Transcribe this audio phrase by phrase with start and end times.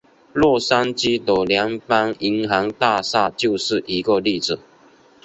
[0.33, 4.59] 洛杉矶的联邦银行大厦就是一个例子。